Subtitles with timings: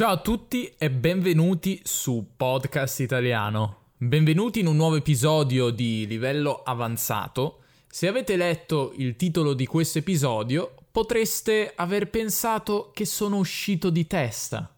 [0.00, 3.88] Ciao a tutti e benvenuti su Podcast Italiano.
[3.98, 7.64] Benvenuti in un nuovo episodio di livello avanzato.
[7.86, 14.06] Se avete letto il titolo di questo episodio, potreste aver pensato che sono uscito di
[14.06, 14.74] testa.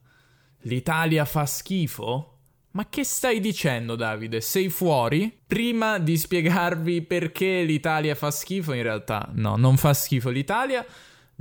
[0.62, 2.38] L'Italia fa schifo?
[2.72, 4.40] Ma che stai dicendo, Davide?
[4.40, 5.32] Sei fuori?
[5.46, 10.84] Prima di spiegarvi perché l'Italia fa schifo, in realtà no, non fa schifo l'Italia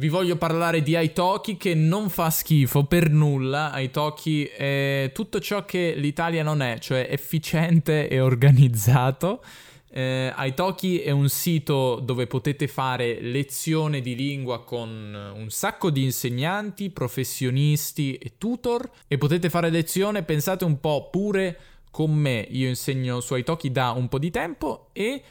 [0.02, 3.72] vi voglio parlare di Aitoki che non fa schifo per nulla.
[3.72, 9.44] Aitoki è tutto ciò che l'Italia non è, cioè efficiente e organizzato.
[9.92, 16.02] Eh, Aitoki è un sito dove potete fare lezione di lingua con un sacco di
[16.02, 21.59] insegnanti, professionisti e tutor e potete fare lezione, pensate un po' pure
[21.92, 22.48] con me.
[22.50, 25.22] Io insegno su Aitoki da un po' di tempo e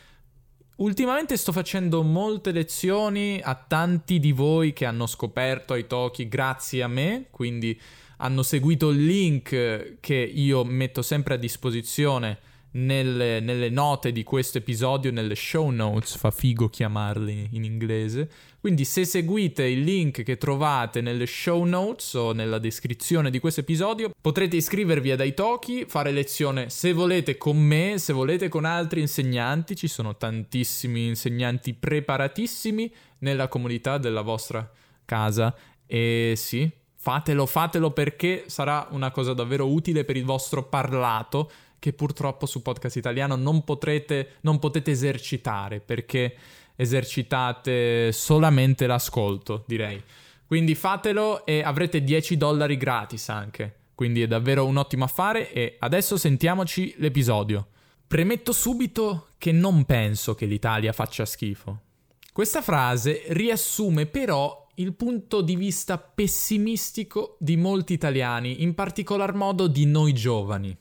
[0.80, 6.88] Ultimamente sto facendo molte lezioni a tanti di voi che hanno scoperto Italki grazie a
[6.88, 7.78] me, quindi
[8.16, 12.38] hanno seguito il link che io metto sempre a disposizione
[12.72, 18.30] nelle, nelle, note di questo episodio, nelle show notes, fa figo chiamarli in inglese.
[18.60, 23.60] Quindi se seguite il link che trovate nelle show notes o nella descrizione di questo
[23.60, 29.00] episodio, potrete iscrivervi ad Aitoki, fare lezione se volete con me, se volete con altri
[29.00, 34.70] insegnanti, ci sono tantissimi insegnanti preparatissimi nella comunità della vostra
[35.04, 35.54] casa.
[35.86, 41.50] E sì, fatelo, fatelo perché sarà una cosa davvero utile per il vostro parlato
[41.80, 46.36] che purtroppo su podcast italiano non potrete, non potete esercitare perché
[46.76, 50.00] esercitate solamente l'ascolto, direi.
[50.46, 53.74] Quindi fatelo e avrete 10 dollari gratis anche.
[53.94, 57.68] Quindi è davvero un ottimo affare e adesso sentiamoci l'episodio.
[58.06, 61.80] Premetto subito che non penso che l'Italia faccia schifo.
[62.32, 69.66] Questa frase riassume però il punto di vista pessimistico di molti italiani, in particolar modo
[69.66, 70.76] di noi giovani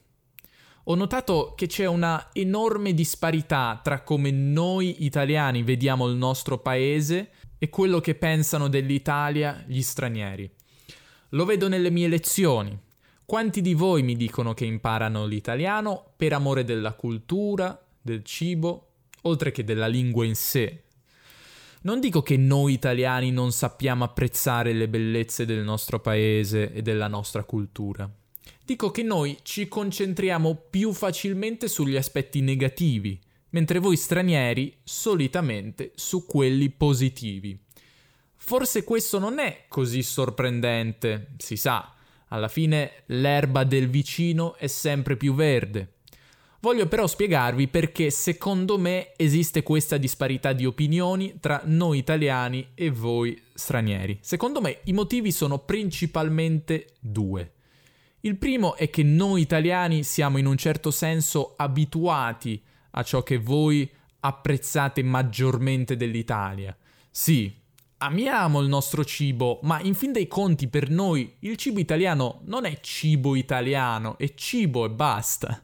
[0.92, 7.30] ho notato che c'è una enorme disparità tra come noi italiani vediamo il nostro paese
[7.60, 10.50] e quello che pensano dell'Italia gli stranieri.
[11.30, 12.76] Lo vedo nelle mie lezioni.
[13.24, 19.52] Quanti di voi mi dicono che imparano l'italiano per amore della cultura, del cibo, oltre
[19.52, 20.86] che della lingua in sé?
[21.82, 27.08] Non dico che noi italiani non sappiamo apprezzare le bellezze del nostro paese e della
[27.08, 28.12] nostra cultura
[28.70, 33.20] dico che noi ci concentriamo più facilmente sugli aspetti negativi,
[33.50, 37.60] mentre voi stranieri solitamente su quelli positivi.
[38.36, 41.96] Forse questo non è così sorprendente, si sa,
[42.28, 45.94] alla fine l'erba del vicino è sempre più verde.
[46.60, 52.92] Voglio però spiegarvi perché secondo me esiste questa disparità di opinioni tra noi italiani e
[52.92, 54.20] voi stranieri.
[54.22, 57.54] Secondo me i motivi sono principalmente due.
[58.22, 63.38] Il primo è che noi italiani siamo in un certo senso abituati a ciò che
[63.38, 66.76] voi apprezzate maggiormente dell'Italia.
[67.10, 67.56] Sì,
[68.00, 72.66] amiamo il nostro cibo, ma in fin dei conti per noi il cibo italiano non
[72.66, 75.64] è cibo italiano, è cibo e basta.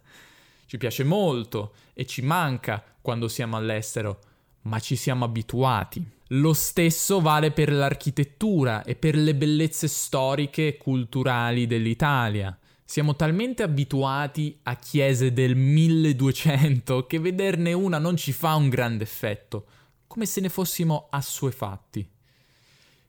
[0.66, 4.20] Ci piace molto e ci manca quando siamo all'estero,
[4.62, 6.15] ma ci siamo abituati.
[6.30, 12.58] Lo stesso vale per l'architettura e per le bellezze storiche e culturali dell'Italia.
[12.84, 19.03] Siamo talmente abituati a chiese del 1200 che vederne una non ci fa un grande
[19.03, 19.66] effetto,
[20.08, 22.09] come se ne fossimo assuefatti.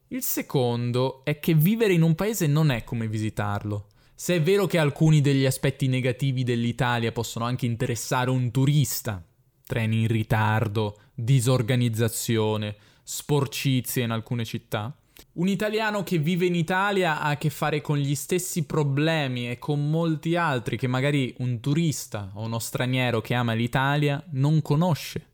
[0.08, 3.86] Il secondo è che vivere in un paese non è come visitarlo.
[4.14, 9.24] Se è vero che alcuni degli aspetti negativi dell'Italia possono anche interessare un turista,
[9.66, 12.76] treni in ritardo, disorganizzazione,
[13.08, 14.92] sporcizie in alcune città.
[15.34, 19.58] Un italiano che vive in Italia ha a che fare con gli stessi problemi e
[19.58, 25.26] con molti altri che magari un turista o uno straniero che ama l'Italia non conosce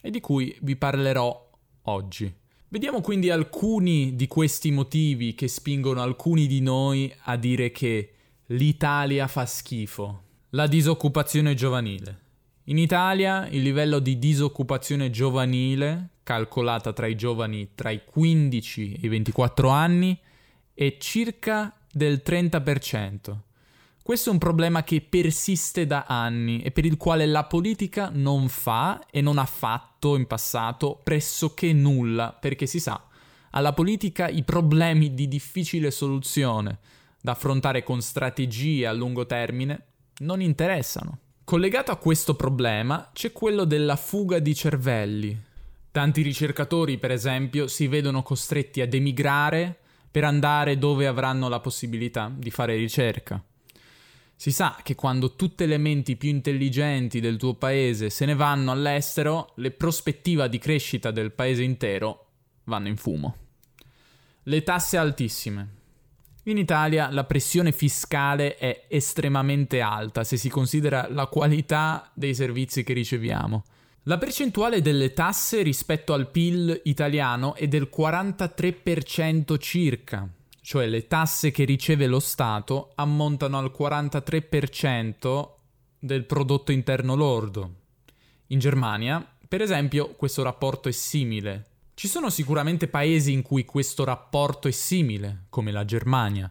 [0.00, 1.50] e di cui vi parlerò
[1.82, 2.32] oggi.
[2.68, 8.14] Vediamo quindi alcuni di questi motivi che spingono alcuni di noi a dire che
[8.46, 10.22] l'Italia fa schifo.
[10.50, 12.28] La disoccupazione giovanile.
[12.64, 18.98] In Italia il livello di disoccupazione giovanile, calcolata tra i giovani tra i 15 e
[19.02, 20.16] i 24 anni,
[20.72, 23.36] è circa del 30%.
[24.00, 28.48] Questo è un problema che persiste da anni e per il quale la politica non
[28.48, 33.08] fa e non ha fatto in passato pressoché nulla, perché si sa,
[33.50, 36.78] alla politica i problemi di difficile soluzione
[37.20, 39.86] da affrontare con strategie a lungo termine
[40.18, 41.18] non interessano.
[41.42, 45.48] Collegato a questo problema c'è quello della fuga di cervelli.
[45.92, 49.76] Tanti ricercatori, per esempio, si vedono costretti ad emigrare
[50.08, 53.42] per andare dove avranno la possibilità di fare ricerca.
[54.36, 58.70] Si sa che quando tutte le menti più intelligenti del tuo paese se ne vanno
[58.70, 62.26] all'estero, le prospettive di crescita del paese intero
[62.64, 63.36] vanno in fumo.
[64.44, 65.78] Le tasse altissime.
[66.44, 72.82] In Italia la pressione fiscale è estremamente alta se si considera la qualità dei servizi
[72.82, 73.64] che riceviamo.
[74.04, 80.26] La percentuale delle tasse rispetto al PIL italiano è del 43% circa,
[80.62, 85.48] cioè le tasse che riceve lo Stato ammontano al 43%
[85.98, 87.74] del prodotto interno lordo.
[88.46, 91.66] In Germania, per esempio, questo rapporto è simile.
[91.92, 96.50] Ci sono sicuramente paesi in cui questo rapporto è simile, come la Germania.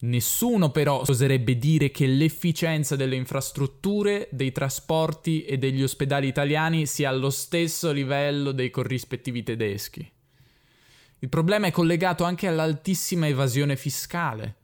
[0.00, 7.08] Nessuno però oserebbe dire che l'efficienza delle infrastrutture, dei trasporti e degli ospedali italiani sia
[7.08, 10.08] allo stesso livello dei corrispettivi tedeschi.
[11.20, 14.54] Il problema è collegato anche all'altissima evasione fiscale.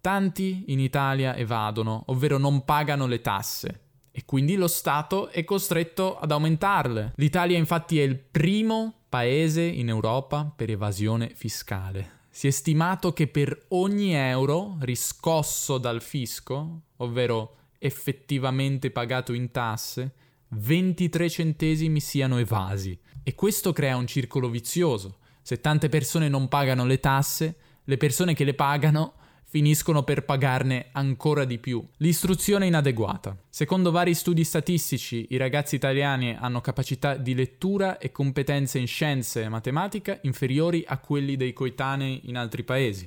[0.00, 3.80] Tanti in Italia evadono, ovvero non pagano le tasse,
[4.10, 7.12] e quindi lo Stato è costretto ad aumentarle.
[7.16, 12.21] L'Italia infatti è il primo paese in Europa per evasione fiscale.
[12.34, 20.14] Si è stimato che per ogni euro riscosso dal fisco, ovvero effettivamente pagato in tasse,
[20.48, 22.98] 23 centesimi siano evasi.
[23.22, 25.18] E questo crea un circolo vizioso.
[25.42, 29.12] Se tante persone non pagano le tasse, le persone che le pagano
[29.52, 31.86] finiscono per pagarne ancora di più.
[31.98, 33.36] L'istruzione inadeguata.
[33.50, 39.42] Secondo vari studi statistici, i ragazzi italiani hanno capacità di lettura e competenze in scienze
[39.42, 43.06] e matematica inferiori a quelli dei coetanei in altri paesi.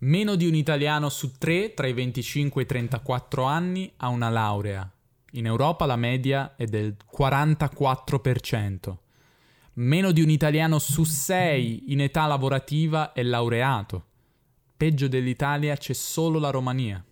[0.00, 4.28] Meno di un italiano su tre tra i 25 e i 34 anni ha una
[4.28, 4.86] laurea.
[5.30, 8.96] In Europa la media è del 44%
[9.78, 14.04] meno di un italiano su sei in età lavorativa è laureato.
[14.76, 17.02] Peggio dell'Italia c'è solo la Romania.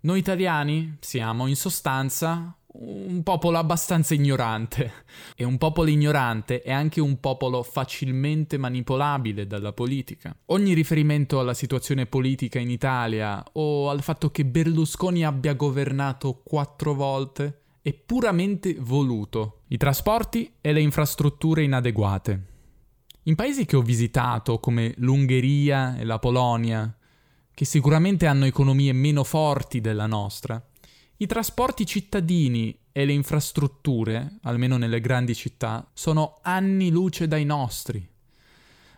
[0.00, 4.92] Noi italiani siamo, in sostanza, un popolo abbastanza ignorante.
[5.36, 10.36] E un popolo ignorante è anche un popolo facilmente manipolabile dalla politica.
[10.46, 16.94] Ogni riferimento alla situazione politica in Italia o al fatto che Berlusconi abbia governato quattro
[16.94, 19.62] volte è puramente voluto.
[19.68, 22.49] I trasporti e le infrastrutture inadeguate.
[23.24, 26.96] In paesi che ho visitato, come l'Ungheria e la Polonia,
[27.52, 30.62] che sicuramente hanno economie meno forti della nostra,
[31.18, 38.08] i trasporti cittadini e le infrastrutture, almeno nelle grandi città, sono anni luce dai nostri.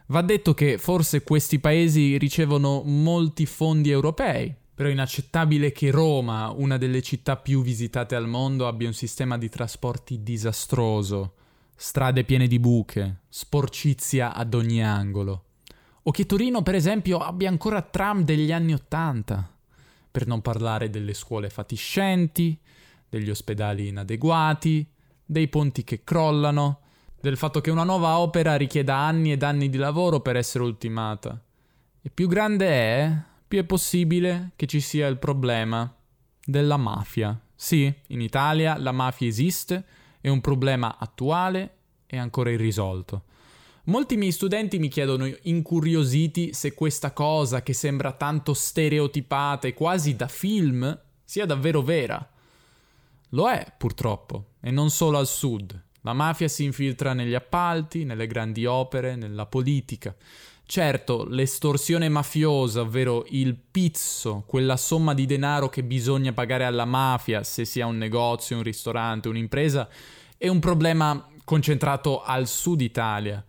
[0.07, 6.53] Va detto che forse questi paesi ricevono molti fondi europei, però è inaccettabile che Roma,
[6.57, 11.35] una delle città più visitate al mondo, abbia un sistema di trasporti disastroso,
[11.83, 15.47] strade piene di buche, sporcizia ad ogni angolo.
[16.05, 19.53] O che Torino, per esempio, abbia ancora tram degli anni Ottanta.
[20.09, 22.57] Per non parlare delle scuole fatiscenti,
[23.09, 24.87] degli ospedali inadeguati,
[25.27, 26.83] dei ponti che crollano,
[27.21, 31.43] del fatto che una nuova opera richieda anni ed anni di lavoro per essere ultimata.
[32.01, 33.13] E più grande è,
[33.49, 35.93] più è possibile che ci sia il problema
[36.45, 37.37] della mafia.
[37.57, 39.85] Sì, in Italia la mafia esiste,
[40.23, 41.75] è un problema attuale
[42.07, 43.25] e ancora irrisolto.
[43.87, 50.15] Molti miei studenti mi chiedono incuriositi se questa cosa che sembra tanto stereotipata e quasi
[50.15, 52.31] da film sia davvero vera.
[53.31, 55.83] Lo è, purtroppo, e non solo al sud.
[56.03, 60.15] La mafia si infiltra negli appalti, nelle grandi opere, nella politica.
[60.73, 67.43] Certo, l'estorsione mafiosa, ovvero il pizzo, quella somma di denaro che bisogna pagare alla mafia,
[67.45, 69.87] se sia un negozio, un ristorante, un'impresa,
[70.39, 73.45] è un problema concentrato al sud Italia,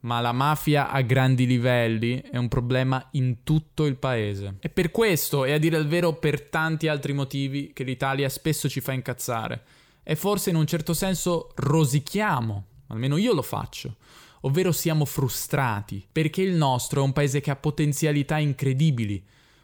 [0.00, 4.56] ma la mafia a grandi livelli è un problema in tutto il paese.
[4.60, 8.68] E per questo, e a dire il vero per tanti altri motivi, che l'Italia spesso
[8.68, 9.62] ci fa incazzare.
[10.02, 13.96] E forse in un certo senso rosichiamo, almeno io lo faccio
[14.42, 19.22] ovvero siamo frustrati, perché il nostro è un paese che ha potenzialità incredibili,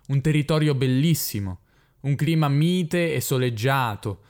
[0.09, 1.61] un territorio bellissimo,
[2.01, 4.21] un clima mite e soleggiato,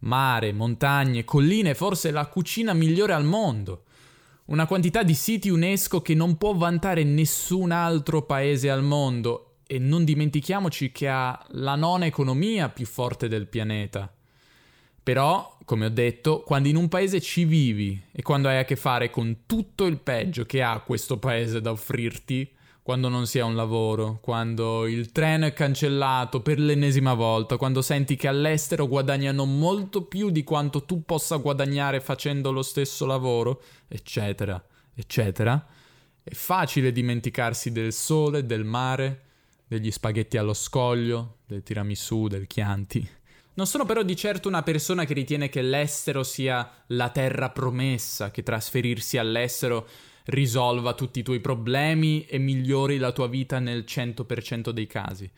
[0.00, 3.84] mare, montagne, colline, forse la cucina migliore al mondo,
[4.46, 9.78] una quantità di siti UNESCO che non può vantare nessun altro paese al mondo e
[9.78, 14.12] non dimentichiamoci che ha la nona economia più forte del pianeta.
[15.10, 18.76] Però, come ho detto, quando in un paese ci vivi e quando hai a che
[18.76, 22.48] fare con tutto il peggio che ha questo paese da offrirti,
[22.80, 27.82] quando non si ha un lavoro, quando il treno è cancellato per l'ennesima volta, quando
[27.82, 33.62] senti che all'estero guadagnano molto più di quanto tu possa guadagnare facendo lo stesso lavoro,
[33.88, 34.64] eccetera,
[34.94, 35.66] eccetera,
[36.22, 39.22] È facile dimenticarsi del sole, del mare,
[39.66, 43.18] degli spaghetti allo scoglio, del tiramisù, del chianti.
[43.54, 48.30] Non sono però di certo una persona che ritiene che l'estero sia la terra promessa,
[48.30, 49.88] che trasferirsi all'estero
[50.24, 55.30] risolva tutti i tuoi problemi e migliori la tua vita nel 100% dei casi.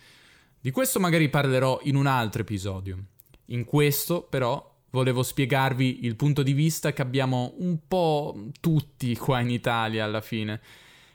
[0.60, 2.98] Di questo magari parlerò in un altro episodio.
[3.46, 9.40] In questo, però, volevo spiegarvi il punto di vista che abbiamo un po' tutti qua
[9.40, 10.60] in Italia alla fine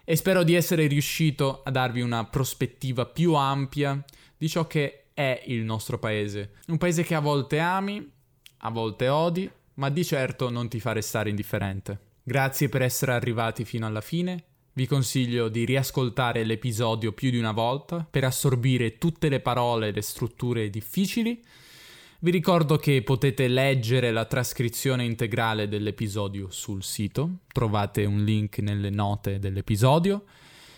[0.03, 4.03] e spero di essere riuscito a darvi una prospettiva più ampia
[4.35, 6.51] di ciò che è il nostro paese.
[6.67, 8.07] Un paese che a volte ami,
[8.57, 11.99] a volte odi, ma di certo non ti fa restare indifferente.
[12.21, 14.43] Grazie per essere arrivati fino alla fine.
[14.73, 19.91] Vi consiglio di riascoltare l'episodio più di una volta per assorbire tutte le parole e
[19.91, 21.43] le strutture difficili.
[22.19, 28.91] Vi ricordo che potete leggere la trascrizione integrale dell'episodio sul sito, trovate un link nelle
[28.91, 30.25] note dell'episodio.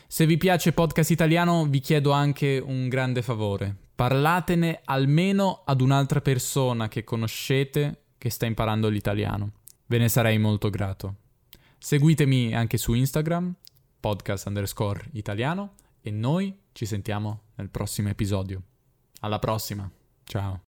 [0.08, 6.22] Se vi piace Podcast Italiano vi chiedo anche un grande favore, parlatene almeno ad un'altra
[6.22, 9.52] persona che conoscete che sta imparando l'italiano.
[9.88, 11.16] Ve ne sarei molto grato.
[11.78, 13.54] Seguitemi anche su Instagram,
[14.00, 18.62] podcast underscore italiano, e noi ci sentiamo nel prossimo episodio.
[19.20, 19.92] Alla prossima,
[20.24, 20.58] ciao.